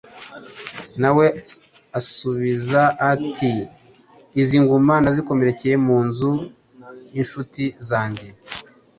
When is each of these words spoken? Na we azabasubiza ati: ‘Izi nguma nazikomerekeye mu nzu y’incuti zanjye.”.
Na 1.01 1.09
we 1.17 1.25
azabasubiza 1.97 2.81
ati: 3.11 3.51
‘Izi 4.41 4.57
nguma 4.63 4.93
nazikomerekeye 5.03 5.75
mu 5.85 5.97
nzu 6.07 6.31
y’incuti 7.15 7.65
zanjye.”. 7.89 8.29